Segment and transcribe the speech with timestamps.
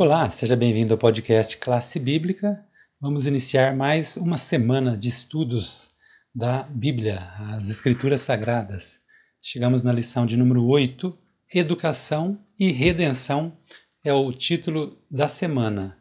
[0.00, 2.64] Olá, seja bem-vindo ao podcast Classe Bíblica.
[3.00, 5.90] Vamos iniciar mais uma semana de estudos
[6.32, 7.18] da Bíblia,
[7.56, 9.00] as Escrituras Sagradas.
[9.42, 11.18] Chegamos na lição de número 8,
[11.52, 13.58] Educação e Redenção
[14.04, 15.98] é o título da semana.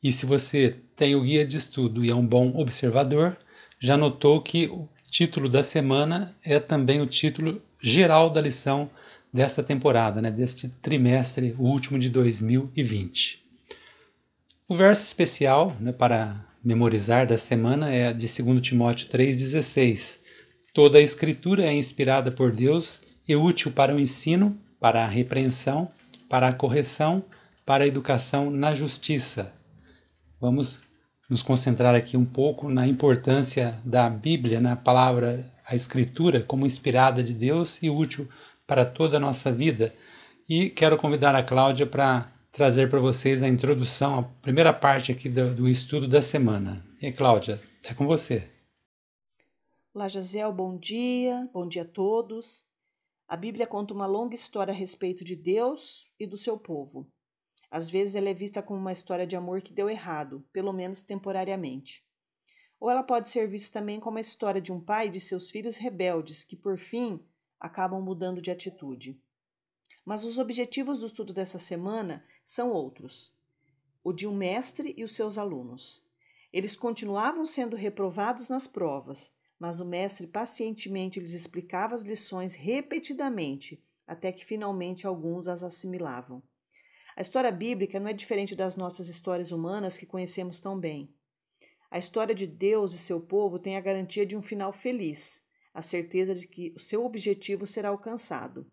[0.00, 3.36] E se você tem o guia de estudo e é um bom observador,
[3.80, 8.88] já notou que o título da semana é também o título geral da lição
[9.32, 13.42] desta temporada, né, deste trimestre, último de 2020.
[14.68, 20.18] O verso especial né, para memorizar da semana é de 2 Timóteo 3,16.
[20.74, 25.90] Toda a Escritura é inspirada por Deus e útil para o ensino, para a repreensão,
[26.28, 27.24] para a correção,
[27.64, 29.52] para a educação na justiça.
[30.40, 30.80] Vamos
[31.28, 37.22] nos concentrar aqui um pouco na importância da Bíblia, na palavra, a Escritura, como inspirada
[37.22, 38.28] de Deus e útil
[38.66, 39.94] para toda a nossa vida.
[40.48, 45.28] E quero convidar a Cláudia para trazer para vocês a introdução, a primeira parte aqui
[45.28, 46.84] do, do estudo da semana.
[47.00, 48.48] E Cláudia, é com você.
[49.94, 52.64] Olá, Jaziel, bom dia, bom dia a todos.
[53.28, 57.10] A Bíblia conta uma longa história a respeito de Deus e do seu povo.
[57.70, 61.00] Às vezes ela é vista como uma história de amor que deu errado, pelo menos
[61.00, 62.04] temporariamente.
[62.78, 65.50] Ou ela pode ser vista também como a história de um pai e de seus
[65.50, 67.18] filhos rebeldes que, por fim,
[67.62, 69.22] acabam mudando de atitude.
[70.04, 73.32] Mas os objetivos do estudo dessa semana são outros:
[74.02, 76.04] o de um mestre e os seus alunos.
[76.52, 83.82] Eles continuavam sendo reprovados nas provas, mas o mestre pacientemente lhes explicava as lições repetidamente,
[84.06, 86.42] até que finalmente alguns as assimilavam.
[87.14, 91.14] A história bíblica não é diferente das nossas histórias humanas que conhecemos tão bem.
[91.90, 95.41] A história de Deus e seu povo tem a garantia de um final feliz,
[95.72, 98.66] a certeza de que o seu objetivo será alcançado.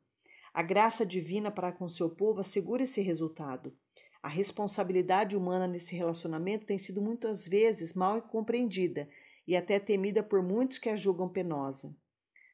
[0.53, 3.75] A graça divina para com seu povo assegura esse resultado.
[4.22, 9.07] A responsabilidade humana nesse relacionamento tem sido muitas vezes mal compreendida
[9.47, 11.96] e até temida por muitos que a julgam penosa.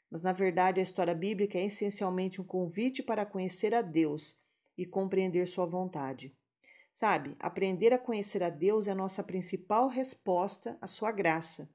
[0.09, 4.39] Mas, na verdade, a história bíblica é essencialmente um convite para conhecer a Deus
[4.77, 6.35] e compreender Sua vontade.
[6.93, 11.69] Sabe, aprender a conhecer a Deus é a nossa principal resposta à Sua graça.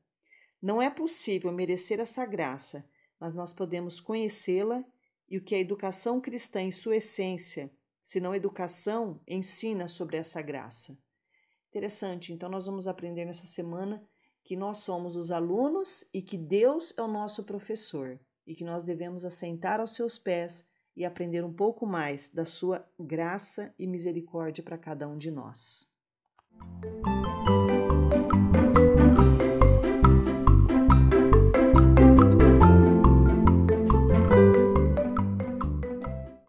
[0.62, 2.88] Não é possível merecer essa graça,
[3.18, 4.84] mas nós podemos conhecê-la
[5.28, 7.70] e o que a educação cristã, em sua essência,
[8.02, 10.98] se não educação, ensina sobre essa graça.
[11.68, 14.04] Interessante, então nós vamos aprender nessa semana
[14.42, 18.82] que nós somos os alunos e que Deus é o nosso professor e que nós
[18.82, 24.64] devemos assentar aos seus pés e aprender um pouco mais da sua graça e misericórdia
[24.64, 25.88] para cada um de nós.